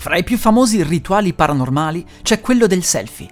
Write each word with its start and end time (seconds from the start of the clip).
Fra 0.00 0.16
i 0.16 0.22
più 0.22 0.38
famosi 0.38 0.80
rituali 0.84 1.34
paranormali 1.34 2.06
c'è 2.22 2.40
quello 2.40 2.68
del 2.68 2.84
selfie. 2.84 3.28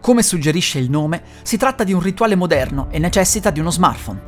Come 0.00 0.22
suggerisce 0.22 0.78
il 0.78 0.88
nome, 0.88 1.22
si 1.42 1.58
tratta 1.58 1.84
di 1.84 1.92
un 1.92 2.00
rituale 2.00 2.34
moderno 2.34 2.86
e 2.90 2.98
necessita 2.98 3.50
di 3.50 3.60
uno 3.60 3.70
smartphone. 3.70 4.22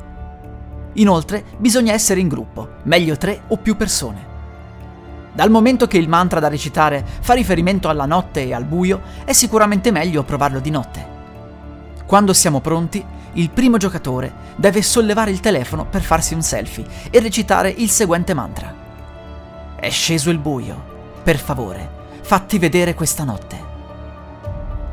Inoltre, 0.95 1.43
bisogna 1.57 1.95
essere 1.95 2.21
in 2.21 2.29
gruppo, 2.29 2.81
meglio 2.83 3.17
tre 3.17 3.45
o 3.49 3.57
più 3.57 3.77
persone. 3.77 4.27
Dal 5.33 5.51
momento 5.51 5.87
che 5.87 5.97
il 5.97 6.07
mantra 6.07 6.39
da 6.39 6.49
recitare 6.49 7.03
fa 7.23 7.33
riferimento 7.33 7.89
alla 7.89 8.05
notte 8.05 8.45
e 8.45 8.53
al 8.53 8.67
buio, 8.67 9.01
è 9.25 9.33
sicuramente 9.33 9.91
meglio 9.91 10.25
provarlo 10.25 10.61
di 10.61 10.71
notte. 10.71 11.07
Quando 12.05 12.35
siamo 12.35 12.61
pronti, 12.61 13.03
il 13.33 13.49
primo 13.49 13.79
giocatore 13.79 14.31
deve 14.57 14.83
sollevare 14.83 15.31
il 15.31 15.41
telefono 15.41 15.87
per 15.87 16.03
farsi 16.03 16.35
un 16.35 16.43
selfie 16.43 16.85
e 17.09 17.21
recitare 17.21 17.71
il 17.71 17.89
seguente 17.89 18.35
mantra. 18.35 18.75
È 19.81 19.89
sceso 19.89 20.29
il 20.29 20.39
buio. 20.39 20.88
Per 21.29 21.39
favore, 21.39 21.91
fatti 22.23 22.59
vedere 22.59 22.95
questa 22.95 23.23
notte. 23.23 23.63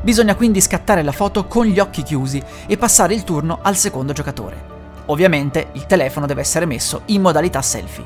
Bisogna 0.02 0.34
quindi 0.34 0.60
scattare 0.60 1.02
la 1.02 1.10
foto 1.10 1.46
con 1.46 1.64
gli 1.64 1.78
occhi 1.78 2.02
chiusi 2.02 2.42
e 2.66 2.76
passare 2.76 3.14
il 3.14 3.24
turno 3.24 3.60
al 3.62 3.74
secondo 3.74 4.12
giocatore. 4.12 4.62
Ovviamente 5.06 5.68
il 5.72 5.86
telefono 5.86 6.26
deve 6.26 6.42
essere 6.42 6.66
messo 6.66 7.04
in 7.06 7.22
modalità 7.22 7.62
selfie. 7.62 8.04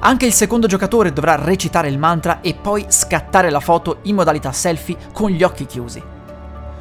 Anche 0.00 0.26
il 0.26 0.34
secondo 0.34 0.66
giocatore 0.66 1.14
dovrà 1.14 1.36
recitare 1.36 1.88
il 1.88 1.96
mantra 1.96 2.42
e 2.42 2.52
poi 2.52 2.84
scattare 2.88 3.48
la 3.48 3.60
foto 3.60 4.00
in 4.02 4.14
modalità 4.14 4.52
selfie 4.52 4.98
con 5.14 5.30
gli 5.30 5.42
occhi 5.42 5.64
chiusi. 5.64 6.02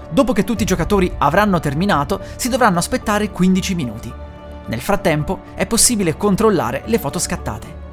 Dopo 0.10 0.34
che 0.34 0.44
tutti 0.44 0.64
i 0.64 0.66
giocatori 0.66 1.10
avranno 1.20 1.62
terminato, 1.62 2.20
si 2.36 2.50
dovranno 2.50 2.80
aspettare 2.80 3.32
15 3.32 3.76
minuti. 3.76 4.14
Nel 4.66 4.82
frattempo 4.82 5.44
è 5.56 5.66
possibile 5.66 6.18
controllare 6.18 6.82
le 6.84 7.00
foto 7.00 7.18
scattate. 7.18 7.85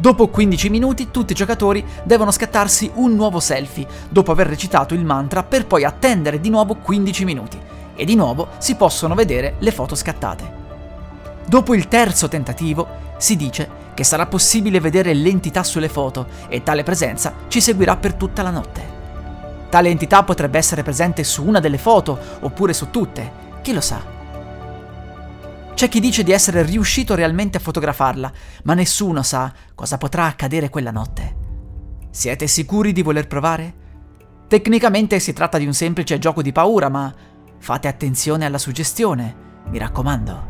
Dopo 0.00 0.28
15 0.28 0.70
minuti 0.70 1.10
tutti 1.10 1.32
i 1.32 1.34
giocatori 1.34 1.84
devono 2.04 2.30
scattarsi 2.30 2.90
un 2.94 3.14
nuovo 3.14 3.38
selfie 3.38 3.86
dopo 4.08 4.32
aver 4.32 4.46
recitato 4.46 4.94
il 4.94 5.04
mantra 5.04 5.42
per 5.42 5.66
poi 5.66 5.84
attendere 5.84 6.40
di 6.40 6.48
nuovo 6.48 6.76
15 6.76 7.24
minuti 7.26 7.60
e 7.94 8.06
di 8.06 8.14
nuovo 8.14 8.48
si 8.56 8.76
possono 8.76 9.14
vedere 9.14 9.56
le 9.58 9.70
foto 9.70 9.94
scattate. 9.94 10.52
Dopo 11.44 11.74
il 11.74 11.86
terzo 11.86 12.28
tentativo 12.28 12.86
si 13.18 13.36
dice 13.36 13.68
che 13.92 14.02
sarà 14.02 14.24
possibile 14.24 14.80
vedere 14.80 15.12
l'entità 15.12 15.62
sulle 15.62 15.90
foto 15.90 16.28
e 16.48 16.62
tale 16.62 16.82
presenza 16.82 17.34
ci 17.48 17.60
seguirà 17.60 17.98
per 17.98 18.14
tutta 18.14 18.40
la 18.40 18.48
notte. 18.48 18.88
Tale 19.68 19.90
entità 19.90 20.22
potrebbe 20.22 20.56
essere 20.56 20.82
presente 20.82 21.24
su 21.24 21.44
una 21.44 21.60
delle 21.60 21.76
foto 21.76 22.18
oppure 22.40 22.72
su 22.72 22.88
tutte, 22.88 23.30
chi 23.60 23.74
lo 23.74 23.82
sa. 23.82 24.19
C'è 25.80 25.88
chi 25.88 26.00
dice 26.00 26.22
di 26.22 26.32
essere 26.32 26.62
riuscito 26.62 27.14
realmente 27.14 27.56
a 27.56 27.60
fotografarla, 27.60 28.30
ma 28.64 28.74
nessuno 28.74 29.22
sa 29.22 29.50
cosa 29.74 29.96
potrà 29.96 30.26
accadere 30.26 30.68
quella 30.68 30.90
notte. 30.90 31.36
Siete 32.10 32.46
sicuri 32.48 32.92
di 32.92 33.00
voler 33.00 33.26
provare? 33.26 33.74
Tecnicamente 34.46 35.18
si 35.20 35.32
tratta 35.32 35.56
di 35.56 35.64
un 35.64 35.72
semplice 35.72 36.18
gioco 36.18 36.42
di 36.42 36.52
paura, 36.52 36.90
ma 36.90 37.10
fate 37.56 37.88
attenzione 37.88 38.44
alla 38.44 38.58
suggestione, 38.58 39.34
mi 39.70 39.78
raccomando. 39.78 40.49